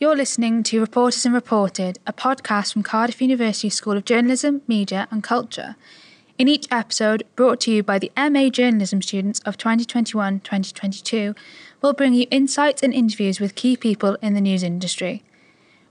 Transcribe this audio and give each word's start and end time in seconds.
You're 0.00 0.16
listening 0.16 0.62
to 0.62 0.80
Reporters 0.80 1.26
and 1.26 1.34
Reported, 1.34 1.98
a 2.06 2.12
podcast 2.14 2.72
from 2.72 2.82
Cardiff 2.82 3.20
University 3.20 3.68
School 3.68 3.98
of 3.98 4.06
Journalism, 4.06 4.62
Media 4.66 5.06
and 5.10 5.22
Culture. 5.22 5.76
In 6.38 6.48
each 6.48 6.66
episode, 6.70 7.24
brought 7.36 7.60
to 7.60 7.70
you 7.70 7.82
by 7.82 7.98
the 7.98 8.10
MA 8.16 8.48
Journalism 8.48 9.02
students 9.02 9.40
of 9.40 9.58
2021 9.58 10.40
2022, 10.40 11.34
we'll 11.82 11.92
bring 11.92 12.14
you 12.14 12.26
insights 12.30 12.82
and 12.82 12.94
interviews 12.94 13.40
with 13.40 13.54
key 13.54 13.76
people 13.76 14.16
in 14.22 14.32
the 14.32 14.40
news 14.40 14.62
industry. 14.62 15.22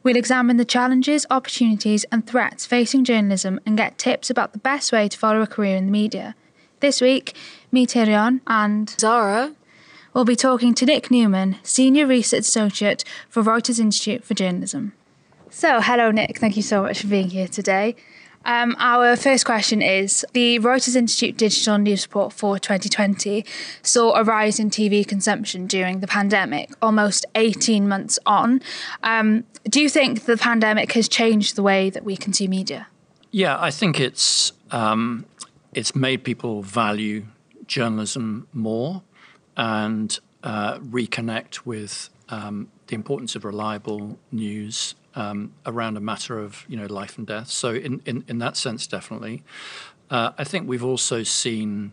We'll 0.02 0.18
examine 0.18 0.58
the 0.58 0.66
challenges, 0.66 1.28
opportunities, 1.30 2.04
and 2.12 2.26
threats 2.26 2.66
facing 2.66 3.04
journalism 3.04 3.60
and 3.64 3.78
get 3.78 4.00
tips 4.00 4.32
about 4.32 4.54
the 4.54 4.58
best 4.58 4.92
way 4.92 5.08
to 5.08 5.20
follow 5.20 5.44
a 5.44 5.46
career 5.46 5.76
in 5.76 5.86
the 5.86 5.92
media. 5.92 6.34
This 6.80 7.00
week, 7.00 7.36
me, 7.72 7.86
Tyrion, 7.86 8.42
and 8.48 8.90
Zara 9.00 9.54
We'll 10.20 10.26
be 10.26 10.36
talking 10.36 10.74
to 10.74 10.86
Nick 10.86 11.10
Newman, 11.10 11.56
Senior 11.64 12.06
Research 12.06 12.42
Associate 12.42 13.06
for 13.30 13.42
Reuters 13.42 13.80
Institute 13.80 14.26
for 14.26 14.34
Journalism. 14.34 14.92
So, 15.50 15.80
hello, 15.80 16.12
Nick. 16.12 16.40
Thank 16.40 16.58
you 16.58 16.62
so 16.62 16.82
much 16.82 17.00
for 17.00 17.08
being 17.08 17.30
here 17.30 17.48
today. 17.48 17.96
Um, 18.44 18.76
our 18.80 19.16
first 19.16 19.46
question 19.46 19.82
is 19.82 20.26
The 20.34 20.60
Reuters 20.60 20.98
Institute 20.98 21.38
Digital 21.38 21.78
News 21.78 22.06
Report 22.06 22.34
for 22.34 22.60
2020 22.60 23.46
saw 23.82 24.14
a 24.14 24.26
rise 24.26 24.60
in 24.60 24.70
TV 24.70 25.08
consumption 25.08 25.68
during 25.68 26.02
the 26.02 26.08
pandemic, 26.08 26.72
almost 26.82 27.26
18 27.36 27.88
months 27.88 28.20
on. 28.26 28.62
Um, 29.04 29.46
do 29.70 29.80
you 29.80 29.88
think 29.88 30.26
the 30.26 30.36
pandemic 30.36 30.92
has 30.92 31.08
changed 31.08 31.56
the 31.56 31.64
way 31.64 31.90
that 31.90 32.04
we 32.04 32.18
consume 32.18 32.50
media? 32.50 32.88
Yeah, 33.32 33.58
I 33.58 33.72
think 33.72 34.02
it's 34.02 34.52
um, 34.72 35.26
it's 35.74 35.96
made 35.96 36.26
people 36.26 36.62
value 36.62 37.24
journalism 37.68 38.50
more 38.52 39.02
and 39.60 40.20
uh, 40.42 40.80
reconnect 40.80 41.66
with 41.66 42.10
um, 42.30 42.70
the 42.88 42.96
importance 42.96 43.36
of 43.36 43.44
reliable 43.44 44.18
news 44.32 44.96
um, 45.16 45.52
around 45.66 45.98
a 45.98 46.00
matter 46.00 46.40
of 46.40 46.66
you 46.70 46.78
know 46.78 46.86
life 46.86 47.18
and 47.18 47.28
death. 47.28 47.50
So 47.50 47.74
in 47.74 48.02
in, 48.06 48.24
in 48.28 48.40
that 48.40 48.58
sense, 48.58 48.88
definitely. 48.88 49.44
Uh, 50.10 50.32
I 50.40 50.44
think 50.44 50.68
we've 50.68 50.84
also 50.84 51.22
seen 51.22 51.92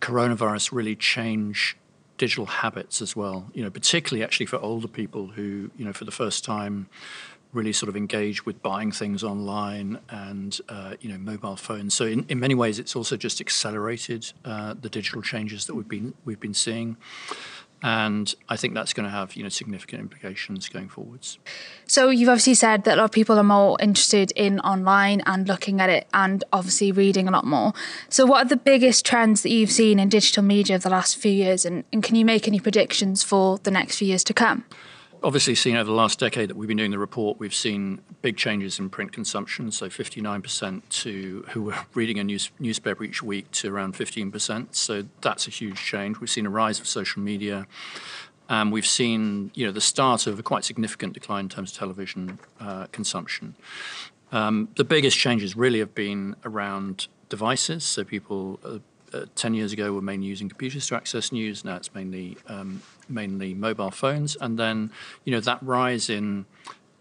coronavirus 0.00 0.72
really 0.72 0.96
change 0.96 1.76
digital 2.16 2.46
habits 2.46 3.02
as 3.02 3.16
well. 3.16 3.50
You 3.52 3.64
know, 3.64 3.70
particularly 3.70 4.24
actually 4.24 4.46
for 4.46 4.58
older 4.60 4.88
people 4.88 5.26
who 5.28 5.70
you 5.76 5.84
know 5.84 5.92
for 5.92 6.04
the 6.04 6.12
first 6.12 6.44
time 6.44 6.88
really 7.52 7.72
sort 7.72 7.88
of 7.88 7.96
engage 7.96 8.44
with 8.44 8.62
buying 8.62 8.92
things 8.92 9.24
online 9.24 9.98
and 10.10 10.60
uh, 10.68 10.94
you 11.00 11.10
know 11.10 11.18
mobile 11.18 11.56
phones. 11.56 11.94
So 11.94 12.04
in, 12.04 12.26
in 12.28 12.38
many 12.38 12.54
ways, 12.54 12.78
it's 12.78 12.94
also 12.94 13.16
just 13.16 13.40
accelerated 13.40 14.32
uh, 14.44 14.74
the 14.80 14.88
digital 14.88 15.22
changes 15.22 15.66
that 15.66 15.74
we've 15.74 15.88
been 15.88 16.14
we've 16.24 16.40
been 16.40 16.54
seeing. 16.54 16.96
And 17.80 18.34
I 18.48 18.56
think 18.56 18.74
that's 18.74 18.92
going 18.92 19.04
to 19.04 19.10
have 19.10 19.36
you 19.36 19.44
know 19.44 19.48
significant 19.48 20.00
implications 20.00 20.68
going 20.68 20.88
forwards. 20.88 21.38
So 21.86 22.10
you've 22.10 22.28
obviously 22.28 22.54
said 22.54 22.84
that 22.84 22.94
a 22.94 22.98
lot 22.98 23.04
of 23.04 23.12
people 23.12 23.38
are 23.38 23.44
more 23.44 23.76
interested 23.80 24.32
in 24.32 24.58
online 24.60 25.22
and 25.26 25.46
looking 25.46 25.80
at 25.80 25.88
it, 25.88 26.06
and 26.12 26.42
obviously 26.52 26.92
reading 26.92 27.28
a 27.28 27.30
lot 27.30 27.46
more. 27.46 27.72
So 28.08 28.26
what 28.26 28.44
are 28.44 28.48
the 28.48 28.56
biggest 28.56 29.06
trends 29.06 29.42
that 29.42 29.50
you've 29.50 29.70
seen 29.70 30.00
in 30.00 30.08
digital 30.08 30.42
media 30.42 30.76
of 30.76 30.82
the 30.82 30.90
last 30.90 31.16
few 31.16 31.32
years, 31.32 31.64
and, 31.64 31.84
and 31.92 32.02
can 32.02 32.16
you 32.16 32.24
make 32.24 32.48
any 32.48 32.60
predictions 32.60 33.22
for 33.22 33.58
the 33.58 33.70
next 33.70 33.96
few 33.96 34.08
years 34.08 34.24
to 34.24 34.34
come? 34.34 34.64
Obviously 35.22 35.54
seen 35.54 35.76
over 35.76 35.84
the 35.84 35.96
last 35.96 36.18
decade 36.18 36.50
that 36.50 36.56
we've 36.56 36.68
been 36.68 36.76
doing 36.76 36.90
the 36.90 36.98
report, 36.98 37.38
we've 37.38 37.54
seen 37.54 38.00
big 38.22 38.36
changes 38.36 38.78
in 38.78 38.90
print 38.90 39.12
consumption. 39.12 39.70
So 39.70 39.88
59% 39.88 40.82
to 40.88 41.44
who 41.50 41.62
were 41.62 41.78
reading 41.94 42.18
a 42.18 42.24
news, 42.24 42.50
newspaper 42.58 43.04
each 43.04 43.22
week 43.22 43.50
to 43.52 43.72
around 43.72 43.94
15%. 43.94 44.74
So 44.74 45.04
that's 45.20 45.46
a 45.46 45.50
huge 45.50 45.76
change. 45.76 46.20
We've 46.20 46.30
seen 46.30 46.46
a 46.46 46.50
rise 46.50 46.80
of 46.80 46.86
social 46.86 47.22
media. 47.22 47.66
And 48.48 48.72
we've 48.72 48.86
seen, 48.86 49.50
you 49.54 49.66
know, 49.66 49.72
the 49.72 49.80
start 49.80 50.26
of 50.26 50.38
a 50.38 50.42
quite 50.42 50.64
significant 50.64 51.12
decline 51.12 51.46
in 51.46 51.48
terms 51.50 51.72
of 51.72 51.78
television 51.78 52.38
uh, 52.60 52.86
consumption. 52.92 53.54
Um, 54.32 54.68
the 54.76 54.84
biggest 54.84 55.18
changes 55.18 55.56
really 55.56 55.80
have 55.80 55.94
been 55.94 56.34
around 56.44 57.08
devices. 57.28 57.84
So 57.84 58.04
people 58.04 58.58
uh, 58.64 58.78
uh, 59.12 59.26
10 59.34 59.54
years 59.54 59.72
ago 59.72 59.92
were 59.92 60.02
mainly 60.02 60.26
using 60.26 60.48
computers 60.48 60.86
to 60.88 60.96
access 60.96 61.32
news. 61.32 61.64
Now 61.64 61.76
it's 61.76 61.94
mainly 61.94 62.36
um, 62.46 62.82
mainly 63.08 63.54
mobile 63.54 63.90
phones. 63.90 64.36
And 64.36 64.58
then, 64.58 64.90
you 65.24 65.32
know, 65.32 65.40
that 65.40 65.62
rise 65.62 66.08
in 66.10 66.46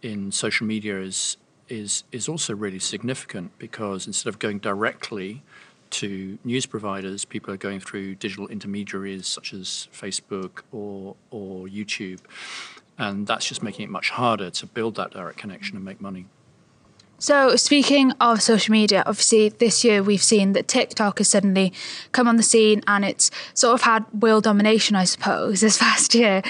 in 0.01 0.31
social 0.31 0.67
media 0.67 0.99
is 0.99 1.37
is 1.69 2.03
is 2.11 2.29
also 2.29 2.55
really 2.55 2.79
significant 2.79 3.57
because 3.57 4.07
instead 4.07 4.29
of 4.29 4.39
going 4.39 4.59
directly 4.59 5.43
to 5.89 6.37
news 6.43 6.65
providers, 6.65 7.25
people 7.25 7.53
are 7.53 7.57
going 7.57 7.79
through 7.79 8.15
digital 8.15 8.47
intermediaries 8.47 9.27
such 9.27 9.53
as 9.53 9.87
Facebook 9.93 10.61
or 10.71 11.15
or 11.31 11.67
YouTube. 11.67 12.19
And 12.97 13.27
that's 13.27 13.47
just 13.47 13.61
making 13.61 13.83
it 13.83 13.89
much 13.89 14.09
harder 14.09 14.49
to 14.49 14.65
build 14.65 14.95
that 14.95 15.11
direct 15.11 15.37
connection 15.37 15.75
and 15.75 15.85
make 15.85 16.01
money. 16.01 16.25
So, 17.19 17.55
speaking 17.55 18.11
of 18.21 18.43
social 18.43 18.71
media, 18.71 19.01
obviously 19.05 19.49
this 19.49 19.83
year 19.83 20.03
we've 20.03 20.21
seen 20.21 20.53
that 20.53 20.67
TikTok 20.67 21.17
has 21.17 21.27
suddenly 21.27 21.73
come 22.11 22.27
on 22.27 22.37
the 22.37 22.43
scene 22.43 22.83
and 22.85 23.03
it's 23.03 23.31
sort 23.55 23.73
of 23.73 23.81
had 23.81 24.05
world 24.13 24.43
domination, 24.43 24.95
I 24.95 25.05
suppose, 25.05 25.61
this 25.61 25.79
past 25.79 26.13
year. 26.13 26.43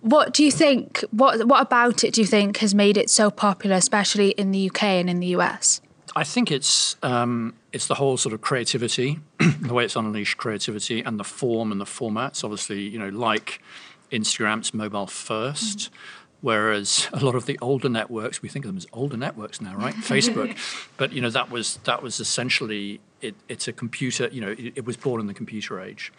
What 0.00 0.32
do 0.32 0.44
you 0.44 0.50
think? 0.50 1.04
What 1.10 1.46
what 1.46 1.62
about 1.62 2.04
it 2.04 2.14
do 2.14 2.20
you 2.20 2.26
think 2.26 2.58
has 2.58 2.74
made 2.74 2.96
it 2.96 3.10
so 3.10 3.30
popular, 3.30 3.76
especially 3.76 4.30
in 4.30 4.50
the 4.50 4.70
UK 4.70 4.82
and 4.82 5.10
in 5.10 5.20
the 5.20 5.28
US? 5.28 5.80
I 6.16 6.24
think 6.24 6.50
it's 6.50 6.96
um, 7.02 7.54
it's 7.72 7.86
the 7.86 7.94
whole 7.94 8.16
sort 8.16 8.34
of 8.34 8.40
creativity, 8.40 9.20
the 9.38 9.74
way 9.74 9.84
it's 9.84 9.96
unleashed 9.96 10.38
creativity, 10.38 11.00
and 11.00 11.18
the 11.18 11.24
form 11.24 11.72
and 11.72 11.80
the 11.80 11.86
formats. 11.86 12.44
Obviously, 12.44 12.80
you 12.80 12.98
know, 12.98 13.08
like 13.08 13.62
Instagram's 14.10 14.72
mobile 14.72 15.06
1st 15.06 15.76
mm-hmm 15.76 16.23
Whereas 16.44 17.08
a 17.10 17.24
lot 17.24 17.36
of 17.36 17.46
the 17.46 17.58
older 17.62 17.88
networks, 17.88 18.42
we 18.42 18.50
think 18.50 18.66
of 18.66 18.68
them 18.68 18.76
as 18.76 18.86
older 18.92 19.16
networks 19.16 19.62
now, 19.62 19.74
right? 19.76 19.94
Facebook, 20.14 20.54
but 20.98 21.10
you 21.10 21.22
know 21.22 21.30
that 21.30 21.50
was 21.50 21.78
that 21.84 22.02
was 22.02 22.20
essentially 22.20 23.00
it, 23.22 23.34
it's 23.48 23.66
a 23.66 23.72
computer. 23.72 24.28
You 24.30 24.42
know, 24.42 24.50
it, 24.50 24.74
it, 24.76 24.84
was 24.84 24.98
born 24.98 25.22
in 25.22 25.26
the 25.26 25.32
computer 25.32 25.80
age 25.80 26.12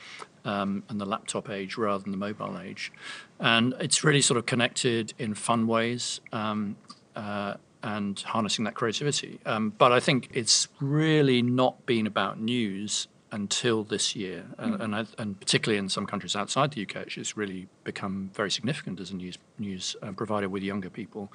um, 0.43 0.81
and 0.89 0.99
the 0.99 1.05
laptop 1.05 1.47
age 1.47 1.77
rather 1.77 2.01
than 2.01 2.09
the 2.09 2.17
mobile 2.17 2.57
age, 2.59 2.91
and 3.39 3.75
it's 3.79 4.03
really 4.03 4.19
sort 4.19 4.39
of 4.39 4.47
connected 4.47 5.13
in 5.19 5.35
fun 5.35 5.67
ways. 5.67 6.21
Um, 6.33 6.75
uh, 7.15 7.57
and 7.83 8.19
harnessing 8.21 8.65
that 8.65 8.73
creativity. 8.73 9.39
Um, 9.45 9.73
but 9.77 9.91
I 9.91 9.99
think 9.99 10.29
it's 10.33 10.69
really 10.81 11.43
not 11.43 11.85
been 11.85 12.07
about 12.07 12.39
news 12.39 13.07
until 13.35 13.83
this 13.83 14.15
year, 14.15 14.45
mm. 14.57 14.81
and, 14.81 14.93
and, 14.95 15.07
and, 15.17 15.39
particularly 15.39 15.77
in 15.77 15.89
some 15.89 16.05
countries 16.05 16.35
outside 16.35 16.71
the 16.71 16.81
UK, 16.83 17.17
it's 17.17 17.35
really 17.35 17.67
become 17.83 18.31
very 18.33 18.49
significant 18.49 18.99
as 18.99 19.11
a 19.11 19.15
news 19.15 19.37
news 19.59 19.95
uh, 20.01 20.11
provider 20.13 20.47
with 20.47 20.63
younger 20.63 20.89
people, 20.89 21.31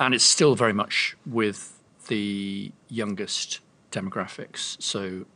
and 0.00 0.14
it's 0.14 0.24
still 0.24 0.54
very 0.54 0.72
much 0.72 1.14
with 1.26 1.78
the 2.08 2.72
youngest 2.88 3.60
demographics. 3.92 4.80
So 4.82 5.26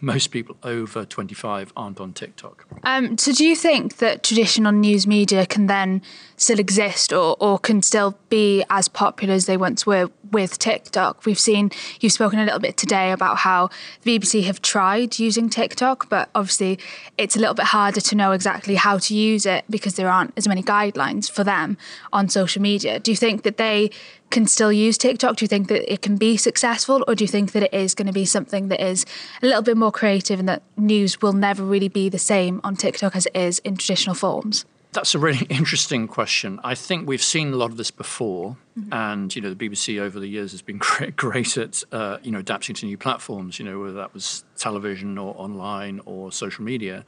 most 0.00 0.28
people 0.28 0.56
over 0.62 1.04
25 1.04 1.72
aren't 1.76 2.00
on 2.00 2.12
TikTok. 2.12 2.66
Um, 2.84 3.18
so, 3.18 3.32
do 3.32 3.44
you 3.44 3.56
think 3.56 3.96
that 3.96 4.22
traditional 4.22 4.72
news 4.72 5.06
media 5.06 5.46
can 5.46 5.66
then 5.66 6.02
still 6.36 6.58
exist 6.58 7.12
or, 7.12 7.36
or 7.40 7.58
can 7.58 7.82
still 7.82 8.18
be 8.28 8.64
as 8.68 8.88
popular 8.88 9.34
as 9.34 9.46
they 9.46 9.56
once 9.56 9.86
were 9.86 10.10
with 10.30 10.58
TikTok? 10.58 11.24
We've 11.24 11.38
seen 11.38 11.70
you've 12.00 12.12
spoken 12.12 12.38
a 12.38 12.44
little 12.44 12.60
bit 12.60 12.76
today 12.76 13.12
about 13.12 13.38
how 13.38 13.70
the 14.02 14.18
BBC 14.18 14.44
have 14.44 14.60
tried 14.62 15.18
using 15.18 15.48
TikTok, 15.48 16.08
but 16.08 16.30
obviously 16.34 16.78
it's 17.18 17.36
a 17.36 17.38
little 17.38 17.54
bit 17.54 17.66
harder 17.66 18.00
to 18.00 18.16
know 18.16 18.32
exactly 18.32 18.74
how 18.74 18.98
to 18.98 19.14
use 19.14 19.46
it 19.46 19.64
because 19.70 19.94
there 19.94 20.10
aren't 20.10 20.32
as 20.36 20.48
many 20.48 20.62
guidelines 20.62 21.30
for 21.30 21.44
them 21.44 21.76
on 22.12 22.28
social 22.28 22.62
media. 22.62 22.98
Do 22.98 23.10
you 23.10 23.16
think 23.16 23.42
that 23.42 23.56
they 23.56 23.90
can 24.32 24.46
still 24.46 24.72
use 24.72 24.98
TikTok? 24.98 25.36
Do 25.36 25.44
you 25.44 25.48
think 25.48 25.68
that 25.68 25.92
it 25.92 26.02
can 26.02 26.16
be 26.16 26.36
successful, 26.36 27.04
or 27.06 27.14
do 27.14 27.22
you 27.22 27.28
think 27.28 27.52
that 27.52 27.62
it 27.62 27.72
is 27.72 27.94
going 27.94 28.08
to 28.08 28.12
be 28.12 28.24
something 28.24 28.68
that 28.68 28.80
is 28.80 29.06
a 29.42 29.46
little 29.46 29.62
bit 29.62 29.76
more 29.76 29.92
creative 29.92 30.40
and 30.40 30.48
that 30.48 30.62
news 30.76 31.22
will 31.22 31.32
never 31.32 31.62
really 31.62 31.88
be 31.88 32.08
the 32.08 32.18
same 32.18 32.60
on 32.64 32.74
TikTok 32.74 33.14
as 33.14 33.26
it 33.26 33.36
is 33.36 33.60
in 33.60 33.76
traditional 33.76 34.14
forms? 34.14 34.64
That's 34.92 35.14
a 35.14 35.18
really 35.18 35.46
interesting 35.50 36.08
question. 36.08 36.60
I 36.64 36.74
think 36.74 37.06
we've 37.06 37.22
seen 37.22 37.52
a 37.52 37.56
lot 37.56 37.70
of 37.70 37.76
this 37.76 37.90
before, 37.90 38.56
mm-hmm. 38.78 38.92
and 38.92 39.34
you 39.34 39.42
know 39.42 39.52
the 39.52 39.68
BBC 39.68 40.00
over 40.00 40.18
the 40.18 40.28
years 40.28 40.50
has 40.52 40.62
been 40.62 40.78
great, 40.80 41.14
great 41.16 41.56
at 41.56 41.84
uh, 41.92 42.18
you 42.22 42.32
know 42.32 42.40
adapting 42.40 42.74
to 42.76 42.86
new 42.86 42.98
platforms. 42.98 43.58
You 43.58 43.64
know 43.64 43.78
whether 43.80 43.94
that 43.94 44.12
was 44.14 44.44
television 44.56 45.18
or 45.18 45.34
online 45.38 46.00
or 46.04 46.32
social 46.32 46.64
media. 46.64 47.04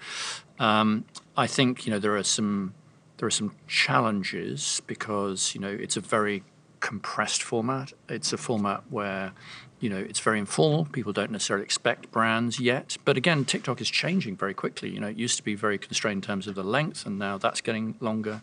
Um, 0.58 1.04
I 1.36 1.46
think 1.46 1.86
you 1.86 1.92
know 1.92 1.98
there 1.98 2.16
are 2.16 2.22
some 2.22 2.74
there 3.18 3.26
are 3.26 3.30
some 3.30 3.54
challenges 3.66 4.82
because 4.86 5.54
you 5.54 5.60
know 5.60 5.70
it's 5.70 5.96
a 5.96 6.00
very 6.00 6.42
compressed 6.84 7.42
format. 7.42 7.94
It's 8.10 8.34
a 8.34 8.36
format 8.36 8.82
where 8.90 9.32
you 9.80 9.88
know 9.88 9.96
it's 9.96 10.20
very 10.20 10.38
informal. 10.38 10.84
People 10.84 11.14
don't 11.14 11.30
necessarily 11.30 11.64
expect 11.64 12.10
brands 12.12 12.60
yet. 12.60 12.98
But 13.06 13.16
again, 13.16 13.46
TikTok 13.46 13.80
is 13.80 13.88
changing 13.88 14.36
very 14.36 14.52
quickly. 14.52 14.90
You 14.90 15.00
know, 15.00 15.08
it 15.08 15.16
used 15.16 15.38
to 15.38 15.42
be 15.42 15.54
very 15.54 15.78
constrained 15.78 16.18
in 16.18 16.26
terms 16.26 16.46
of 16.46 16.54
the 16.54 16.62
length, 16.62 17.06
and 17.06 17.18
now 17.18 17.38
that's 17.38 17.62
getting 17.62 17.94
longer. 18.00 18.42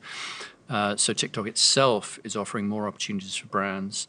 Uh, 0.67 0.95
so 0.95 1.13
TikTok 1.13 1.45
itself 1.45 2.19
is 2.23 2.35
offering 2.35 2.67
more 2.67 2.87
opportunities 2.87 3.35
for 3.35 3.45
brands. 3.45 4.07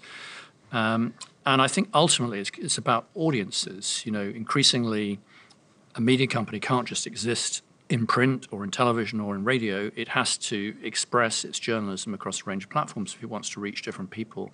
Um, 0.72 1.12
and 1.44 1.60
I 1.60 1.68
think 1.68 1.90
ultimately 1.92 2.40
it's, 2.40 2.50
it's 2.56 2.78
about 2.78 3.08
audiences. 3.14 4.02
You 4.06 4.12
know, 4.12 4.22
increasingly, 4.22 5.20
a 5.94 6.00
media 6.00 6.26
company 6.26 6.58
can't 6.58 6.88
just 6.88 7.06
exist 7.06 7.62
in 7.92 8.06
print 8.06 8.48
or 8.50 8.64
in 8.64 8.70
television 8.70 9.20
or 9.20 9.34
in 9.34 9.44
radio, 9.44 9.90
it 9.94 10.08
has 10.08 10.38
to 10.38 10.74
express 10.82 11.44
its 11.44 11.58
journalism 11.58 12.14
across 12.14 12.40
a 12.40 12.44
range 12.44 12.64
of 12.64 12.70
platforms 12.70 13.14
if 13.14 13.22
it 13.22 13.28
wants 13.28 13.50
to 13.50 13.60
reach 13.60 13.82
different 13.82 14.10
people. 14.10 14.50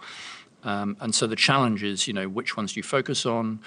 Um, 0.64 0.96
and 0.98 1.14
so 1.14 1.28
the 1.28 1.36
challenge 1.36 1.84
is, 1.84 2.08
you 2.08 2.12
know, 2.12 2.28
which 2.28 2.56
ones 2.56 2.72
do 2.72 2.80
you 2.80 2.82
focus 2.82 3.24
on, 3.24 3.60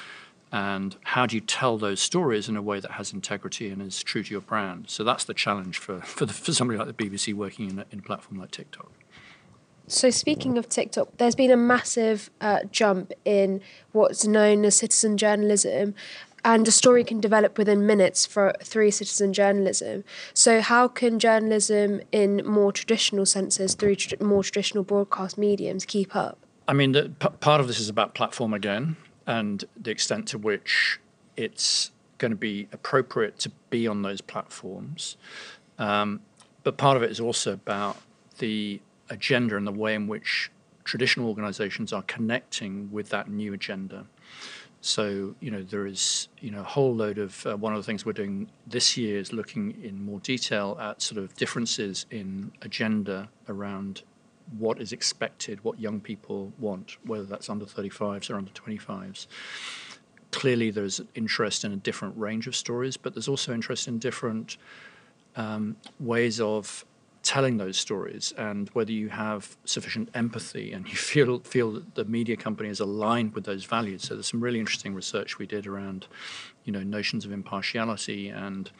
and 0.51 0.97
how 1.03 1.25
do 1.25 1.37
you 1.37 1.41
tell 1.41 1.77
those 1.77 2.01
stories 2.01 2.49
in 2.49 2.57
a 2.57 2.61
way 2.61 2.81
that 2.81 2.91
has 2.91 3.13
integrity 3.13 3.69
and 3.69 3.81
is 3.81 4.03
true 4.03 4.23
to 4.23 4.31
your 4.31 4.41
brand? 4.41 4.89
So 4.89 5.05
that's 5.05 5.23
the 5.23 5.33
challenge 5.33 5.77
for 5.77 6.01
for, 6.01 6.25
the, 6.25 6.33
for 6.33 6.51
somebody 6.51 6.77
like 6.77 6.93
the 6.93 7.05
BBC 7.05 7.33
working 7.33 7.69
in 7.69 7.79
a, 7.79 7.85
in 7.91 7.99
a 7.99 8.01
platform 8.01 8.41
like 8.41 8.51
TikTok. 8.51 8.91
So, 9.87 10.09
speaking 10.09 10.57
of 10.57 10.69
TikTok, 10.69 11.17
there's 11.17 11.35
been 11.35 11.51
a 11.51 11.57
massive 11.57 12.29
uh, 12.39 12.59
jump 12.71 13.11
in 13.25 13.61
what's 13.91 14.25
known 14.25 14.63
as 14.63 14.77
citizen 14.77 15.17
journalism, 15.17 15.95
and 16.43 16.67
a 16.67 16.71
story 16.71 17.03
can 17.03 17.19
develop 17.19 17.57
within 17.57 17.85
minutes 17.85 18.25
for 18.25 18.53
through 18.63 18.91
citizen 18.91 19.33
journalism. 19.33 20.03
So, 20.33 20.61
how 20.61 20.87
can 20.87 21.19
journalism 21.19 22.01
in 22.11 22.45
more 22.45 22.71
traditional 22.71 23.25
senses, 23.25 23.75
through 23.75 23.97
more 24.19 24.43
traditional 24.43 24.83
broadcast 24.83 25.37
mediums, 25.37 25.85
keep 25.85 26.15
up? 26.15 26.37
I 26.67 26.73
mean, 26.73 26.93
the, 26.93 27.11
p- 27.19 27.29
part 27.39 27.61
of 27.61 27.67
this 27.67 27.79
is 27.79 27.89
about 27.89 28.13
platform 28.15 28.53
again, 28.53 28.95
and 29.27 29.63
the 29.75 29.91
extent 29.91 30.27
to 30.29 30.37
which 30.37 30.99
it's 31.35 31.91
going 32.17 32.31
to 32.31 32.37
be 32.37 32.67
appropriate 32.71 33.39
to 33.39 33.51
be 33.69 33.87
on 33.87 34.03
those 34.03 34.21
platforms. 34.21 35.17
Um, 35.77 36.21
but 36.63 36.77
part 36.77 36.97
of 36.97 37.03
it 37.03 37.09
is 37.09 37.19
also 37.19 37.53
about 37.53 37.97
the 38.37 38.79
agenda 39.09 39.57
and 39.57 39.65
the 39.65 39.71
way 39.71 39.95
in 39.95 40.07
which 40.07 40.51
traditional 40.83 41.27
organizations 41.27 41.91
are 41.91 42.03
connecting 42.03 42.91
with 42.91 43.09
that 43.09 43.29
new 43.29 43.53
agenda. 43.53 44.05
So, 44.81 45.35
you 45.39 45.51
know, 45.51 45.61
there 45.61 45.85
is, 45.85 46.27
you 46.39 46.49
know, 46.49 46.61
a 46.61 46.63
whole 46.63 46.95
load 46.95 47.19
of 47.19 47.45
uh, 47.45 47.55
one 47.55 47.73
of 47.73 47.79
the 47.79 47.83
things 47.83 48.03
we're 48.03 48.13
doing 48.13 48.49
this 48.65 48.97
year 48.97 49.19
is 49.19 49.31
looking 49.31 49.79
in 49.83 50.03
more 50.03 50.19
detail 50.19 50.75
at 50.81 51.03
sort 51.03 51.23
of 51.23 51.35
differences 51.35 52.07
in 52.09 52.51
agenda 52.63 53.29
around 53.47 54.01
what 54.57 54.81
is 54.81 54.91
expected, 54.91 55.63
what 55.63 55.79
young 55.79 55.99
people 55.99 56.51
want, 56.57 56.97
whether 57.05 57.23
that's 57.23 57.47
under 57.47 57.65
35s 57.65 58.31
or 58.31 58.35
under 58.35 58.51
25s. 58.51 59.27
Clearly, 60.31 60.71
there's 60.71 60.99
interest 61.13 61.63
in 61.63 61.73
a 61.73 61.77
different 61.77 62.17
range 62.17 62.47
of 62.47 62.55
stories, 62.55 62.97
but 62.97 63.13
there's 63.13 63.27
also 63.27 63.53
interest 63.53 63.87
in 63.87 63.99
different 63.99 64.57
um, 65.35 65.75
ways 65.99 66.41
of 66.41 66.85
telling 67.23 67.57
those 67.57 67.77
stories 67.77 68.33
and 68.37 68.69
whether 68.69 68.91
you 68.91 69.09
have 69.09 69.55
sufficient 69.65 70.09
empathy 70.13 70.73
and 70.73 70.87
you 70.87 70.95
feel 71.11 71.39
feel 71.39 71.73
that 71.73 71.95
the 71.95 72.05
media 72.05 72.35
company 72.35 72.69
is 72.69 72.79
aligned 72.79 73.33
with 73.33 73.43
those 73.45 73.65
values. 73.65 74.03
So 74.03 74.15
there's 74.15 74.27
some 74.27 74.41
really 74.41 74.59
interesting 74.59 74.93
research 74.93 75.37
we 75.37 75.45
did 75.45 75.67
around, 75.67 76.07
you 76.63 76.73
know, 76.73 76.83
notions 76.83 77.25
of 77.25 77.31
impartiality 77.31 78.29
and 78.29 78.71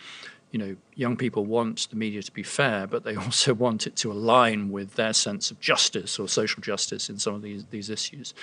you 0.51 0.59
know, 0.59 0.75
young 0.95 1.15
people 1.15 1.45
want 1.45 1.87
the 1.89 1.95
media 1.95 2.21
to 2.21 2.31
be 2.31 2.43
fair, 2.43 2.85
but 2.85 3.03
they 3.03 3.15
also 3.25 3.53
want 3.53 3.87
it 3.87 3.95
to 3.97 4.11
align 4.11 4.69
with 4.69 4.95
their 4.95 5.13
sense 5.13 5.49
of 5.49 5.59
justice 5.59 6.19
or 6.19 6.27
social 6.27 6.61
justice 6.61 7.09
in 7.09 7.17
some 7.17 7.33
of 7.33 7.41
these 7.41 7.65
these 7.71 7.89
issues. 7.89 8.33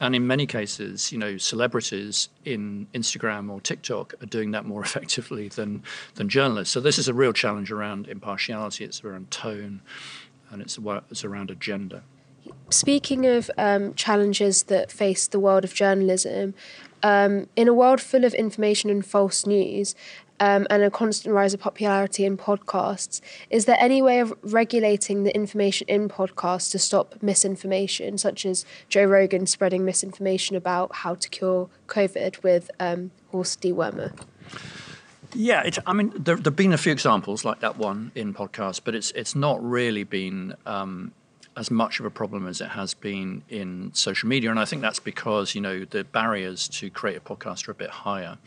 And 0.00 0.16
in 0.16 0.26
many 0.26 0.46
cases, 0.46 1.12
you 1.12 1.18
know, 1.18 1.36
celebrities 1.36 2.30
in 2.44 2.86
Instagram 2.94 3.50
or 3.50 3.60
TikTok 3.60 4.14
are 4.22 4.26
doing 4.26 4.50
that 4.52 4.64
more 4.64 4.82
effectively 4.88 5.48
than 5.48 5.82
than 6.14 6.28
journalists. 6.28 6.72
So 6.72 6.80
this 6.80 6.98
is 6.98 7.08
a 7.08 7.14
real 7.14 7.32
challenge 7.32 7.70
around 7.70 8.08
impartiality. 8.08 8.84
It's 8.84 9.04
around 9.04 9.30
tone, 9.30 9.82
and 10.50 10.62
it's 10.62 10.78
it's 11.10 11.24
around 11.24 11.50
agenda. 11.50 12.02
Speaking 12.70 13.26
of 13.26 13.50
um, 13.58 13.94
challenges 13.94 14.64
that 14.64 14.90
face 14.90 15.26
the 15.26 15.38
world 15.38 15.64
of 15.64 15.74
journalism, 15.74 16.54
um, 17.02 17.48
in 17.56 17.68
a 17.68 17.74
world 17.74 18.00
full 18.00 18.24
of 18.24 18.34
information 18.34 18.90
and 18.90 19.04
false 19.04 19.46
news, 19.46 19.94
um, 20.40 20.66
and 20.70 20.82
a 20.82 20.90
constant 20.90 21.34
rise 21.34 21.54
of 21.54 21.60
popularity 21.60 22.24
in 22.24 22.36
podcasts. 22.36 23.20
Is 23.50 23.64
there 23.64 23.76
any 23.78 24.02
way 24.02 24.20
of 24.20 24.34
regulating 24.42 25.24
the 25.24 25.34
information 25.34 25.88
in 25.88 26.08
podcasts 26.08 26.70
to 26.72 26.78
stop 26.78 27.14
misinformation, 27.22 28.18
such 28.18 28.46
as 28.46 28.64
Joe 28.88 29.04
Rogan 29.04 29.46
spreading 29.46 29.84
misinformation 29.84 30.56
about 30.56 30.94
how 30.96 31.14
to 31.14 31.28
cure 31.28 31.68
COVID 31.86 32.42
with 32.42 32.70
um, 32.78 33.10
horse 33.30 33.56
dewormer? 33.56 34.12
Yeah, 35.34 35.62
it, 35.62 35.78
I 35.86 35.92
mean, 35.92 36.12
there 36.16 36.36
have 36.36 36.56
been 36.56 36.72
a 36.72 36.78
few 36.78 36.92
examples 36.92 37.44
like 37.44 37.60
that 37.60 37.76
one 37.76 38.12
in 38.14 38.32
podcasts, 38.32 38.80
but 38.82 38.94
it's 38.94 39.10
it's 39.10 39.34
not 39.34 39.62
really 39.62 40.04
been 40.04 40.54
um, 40.64 41.12
as 41.56 41.70
much 41.70 42.00
of 42.00 42.06
a 42.06 42.10
problem 42.10 42.46
as 42.46 42.60
it 42.60 42.68
has 42.68 42.94
been 42.94 43.42
in 43.48 43.90
social 43.92 44.28
media, 44.28 44.50
and 44.50 44.58
I 44.58 44.64
think 44.64 44.80
that's 44.80 45.00
because 45.00 45.54
you 45.54 45.60
know 45.60 45.84
the 45.84 46.04
barriers 46.04 46.68
to 46.68 46.88
create 46.88 47.16
a 47.16 47.20
podcast 47.20 47.68
are 47.68 47.72
a 47.72 47.74
bit 47.74 47.90
higher. 47.90 48.38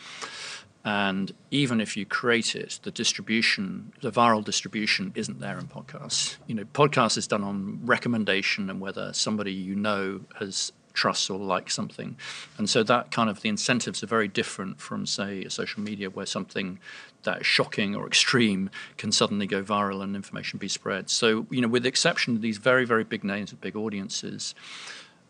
And 0.83 1.31
even 1.51 1.79
if 1.79 1.95
you 1.95 2.05
create 2.05 2.55
it, 2.55 2.79
the 2.81 2.91
distribution, 2.91 3.93
the 4.01 4.11
viral 4.11 4.43
distribution 4.43 5.11
isn't 5.15 5.39
there 5.39 5.59
in 5.59 5.67
podcasts. 5.67 6.37
You 6.47 6.55
know, 6.55 6.65
podcast 6.65 7.17
is 7.17 7.27
done 7.27 7.43
on 7.43 7.81
recommendation 7.85 8.69
and 8.69 8.81
whether 8.81 9.13
somebody 9.13 9.53
you 9.53 9.75
know 9.75 10.21
has 10.39 10.71
trusts 10.93 11.29
or 11.29 11.39
likes 11.39 11.73
something. 11.73 12.17
And 12.57 12.69
so 12.69 12.83
that 12.83 13.11
kind 13.11 13.29
of 13.29 13.41
the 13.41 13.49
incentives 13.49 14.03
are 14.03 14.07
very 14.07 14.27
different 14.27 14.79
from, 14.79 15.05
say, 15.05 15.47
social 15.49 15.81
media 15.81 16.09
where 16.09 16.25
something 16.25 16.79
that 17.23 17.45
shocking 17.45 17.95
or 17.95 18.07
extreme 18.07 18.69
can 18.97 19.11
suddenly 19.11 19.47
go 19.47 19.63
viral 19.63 20.01
and 20.01 20.15
information 20.15 20.59
be 20.59 20.67
spread. 20.67 21.09
So, 21.09 21.45
you 21.49 21.61
know, 21.61 21.67
with 21.67 21.83
the 21.83 21.89
exception 21.89 22.35
of 22.35 22.41
these 22.41 22.57
very, 22.57 22.85
very 22.85 23.03
big 23.03 23.23
names 23.23 23.51
with 23.51 23.61
big 23.61 23.75
audiences, 23.75 24.55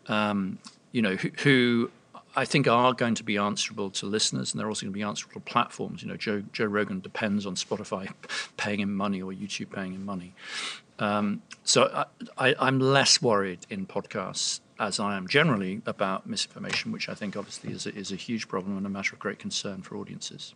um, 0.06 0.58
you 0.92 1.02
know, 1.02 1.16
who, 1.16 1.30
who 1.42 1.90
I 2.34 2.44
think 2.44 2.66
are 2.66 2.94
going 2.94 3.14
to 3.16 3.24
be 3.24 3.36
answerable 3.36 3.90
to 3.90 4.06
listeners, 4.06 4.52
and 4.52 4.60
they're 4.60 4.68
also 4.68 4.86
going 4.86 4.92
to 4.92 4.98
be 4.98 5.02
answerable 5.02 5.34
to 5.34 5.40
platforms. 5.40 6.02
You 6.02 6.08
know, 6.08 6.16
Joe 6.16 6.42
Joe 6.52 6.66
Rogan 6.66 7.00
depends 7.00 7.46
on 7.46 7.54
Spotify 7.54 8.10
paying 8.56 8.80
him 8.80 8.94
money 8.94 9.20
or 9.20 9.32
YouTube 9.32 9.70
paying 9.70 9.92
him 9.92 10.04
money. 10.04 10.34
Um, 10.98 11.42
so 11.64 12.06
I, 12.38 12.54
am 12.58 12.78
less 12.78 13.20
worried 13.20 13.66
in 13.68 13.86
podcasts 13.86 14.60
as 14.78 15.00
I 15.00 15.16
am 15.16 15.26
generally 15.26 15.82
about 15.84 16.26
misinformation, 16.26 16.92
which 16.92 17.08
I 17.08 17.14
think 17.14 17.36
obviously 17.36 17.72
is 17.72 17.86
a, 17.86 17.94
is 17.94 18.12
a 18.12 18.16
huge 18.16 18.46
problem 18.46 18.76
and 18.76 18.86
a 18.86 18.88
matter 18.88 19.14
of 19.14 19.18
great 19.18 19.38
concern 19.38 19.82
for 19.82 19.96
audiences. 19.96 20.54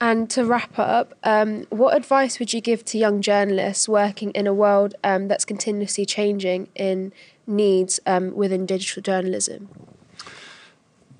And 0.00 0.28
to 0.30 0.44
wrap 0.44 0.76
up, 0.76 1.14
um, 1.22 1.66
what 1.70 1.96
advice 1.96 2.40
would 2.40 2.52
you 2.52 2.60
give 2.60 2.84
to 2.86 2.98
young 2.98 3.22
journalists 3.22 3.88
working 3.88 4.32
in 4.32 4.48
a 4.48 4.54
world 4.54 4.96
um, 5.04 5.28
that's 5.28 5.44
continuously 5.44 6.04
changing 6.04 6.68
in 6.74 7.12
needs 7.46 8.00
um, 8.06 8.34
within 8.34 8.66
digital 8.66 9.02
journalism? 9.02 9.68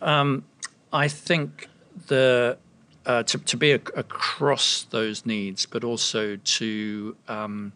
Um, 0.03 0.45
I 0.93 1.09
think 1.09 1.69
the 2.09 2.59
uh, 3.07 3.23
to, 3.25 3.39
to 3.39 3.57
be 3.57 3.73
a, 3.73 3.81
across 3.97 4.85
those 4.91 5.27
needs, 5.27 5.67
but 5.67 5.85
also 5.85 6.37
to 6.37 7.17
um, 7.29 7.73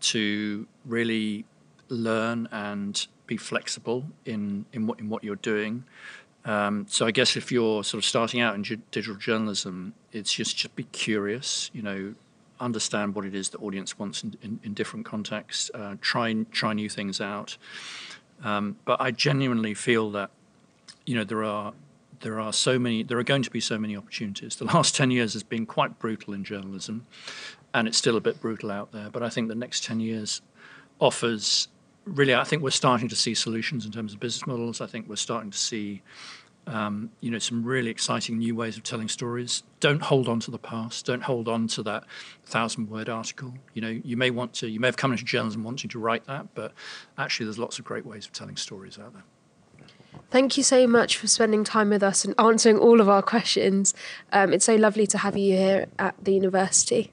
to 0.00 0.66
really 0.84 1.44
learn 1.88 2.48
and 2.50 3.06
be 3.26 3.36
flexible 3.36 4.04
in 4.24 4.64
in 4.72 4.86
what 4.86 5.00
in 5.00 5.08
what 5.08 5.24
you're 5.24 5.36
doing. 5.36 5.84
Um, 6.44 6.86
so 6.88 7.06
I 7.06 7.10
guess 7.10 7.36
if 7.36 7.50
you're 7.50 7.82
sort 7.82 8.02
of 8.02 8.04
starting 8.04 8.40
out 8.40 8.54
in 8.54 8.62
digital 8.62 9.16
journalism, 9.16 9.94
it's 10.12 10.32
just 10.32 10.56
just 10.56 10.76
be 10.76 10.84
curious. 10.84 11.70
You 11.72 11.82
know, 11.82 12.14
understand 12.60 13.14
what 13.14 13.24
it 13.24 13.34
is 13.34 13.50
the 13.50 13.58
audience 13.58 13.98
wants 13.98 14.22
in, 14.22 14.36
in, 14.42 14.60
in 14.62 14.74
different 14.74 15.06
contexts. 15.06 15.70
Uh, 15.74 15.96
try 16.00 16.44
try 16.52 16.72
new 16.72 16.88
things 16.88 17.20
out. 17.20 17.56
Um, 18.44 18.76
but 18.84 19.00
I 19.00 19.10
genuinely 19.12 19.74
feel 19.74 20.10
that 20.10 20.30
you 21.06 21.14
know 21.14 21.24
there 21.24 21.44
are 21.44 21.72
there 22.20 22.40
are 22.40 22.52
so 22.52 22.78
many 22.78 23.02
there 23.02 23.18
are 23.18 23.24
going 23.24 23.42
to 23.42 23.50
be 23.50 23.60
so 23.60 23.78
many 23.78 23.96
opportunities. 23.96 24.56
The 24.56 24.64
last 24.66 24.94
ten 25.00 25.10
years 25.10 25.32
has 25.32 25.42
been 25.42 25.64
quite 25.64 25.98
brutal 25.98 26.34
in 26.34 26.44
journalism, 26.44 27.06
and 27.72 27.88
it's 27.88 27.96
still 27.96 28.16
a 28.16 28.20
bit 28.20 28.40
brutal 28.40 28.70
out 28.70 28.92
there. 28.92 29.08
But 29.10 29.22
I 29.22 29.30
think 29.30 29.48
the 29.48 29.54
next 29.54 29.84
ten 29.84 30.00
years 30.00 30.42
offers 30.98 31.68
really. 32.04 32.34
I 32.34 32.44
think 32.44 32.62
we're 32.62 32.70
starting 32.70 33.08
to 33.08 33.16
see 33.16 33.34
solutions 33.34 33.86
in 33.86 33.92
terms 33.92 34.12
of 34.12 34.20
business 34.20 34.46
models. 34.46 34.80
I 34.80 34.86
think 34.86 35.08
we're 35.08 35.16
starting 35.16 35.50
to 35.50 35.58
see. 35.58 36.02
Um, 36.68 37.12
you 37.20 37.30
know, 37.30 37.38
some 37.38 37.62
really 37.62 37.90
exciting 37.90 38.38
new 38.38 38.56
ways 38.56 38.76
of 38.76 38.82
telling 38.82 39.06
stories. 39.06 39.62
Don't 39.78 40.02
hold 40.02 40.28
on 40.28 40.40
to 40.40 40.50
the 40.50 40.58
past. 40.58 41.06
Don't 41.06 41.22
hold 41.22 41.46
on 41.46 41.68
to 41.68 41.82
that 41.84 42.02
thousand-word 42.44 43.08
article. 43.08 43.54
You 43.72 43.82
know, 43.82 43.88
you 43.88 44.16
may 44.16 44.30
want 44.30 44.52
to. 44.54 44.68
You 44.68 44.80
may 44.80 44.88
have 44.88 44.96
come 44.96 45.12
into 45.12 45.22
journalism 45.22 45.62
wanting 45.62 45.90
to 45.90 46.00
write 46.00 46.26
that, 46.26 46.56
but 46.56 46.72
actually, 47.18 47.46
there's 47.46 47.60
lots 47.60 47.78
of 47.78 47.84
great 47.84 48.04
ways 48.04 48.26
of 48.26 48.32
telling 48.32 48.56
stories 48.56 48.98
out 48.98 49.12
there. 49.12 49.22
Thank 50.30 50.56
you 50.56 50.62
so 50.64 50.86
much 50.86 51.16
for 51.16 51.28
spending 51.28 51.62
time 51.62 51.90
with 51.90 52.02
us 52.02 52.24
and 52.24 52.34
answering 52.38 52.78
all 52.78 53.00
of 53.00 53.08
our 53.08 53.22
questions. 53.22 53.94
Um, 54.32 54.52
it's 54.52 54.64
so 54.64 54.74
lovely 54.74 55.06
to 55.08 55.18
have 55.18 55.36
you 55.36 55.56
here 55.56 55.86
at 55.98 56.16
the 56.22 56.32
university. 56.32 57.12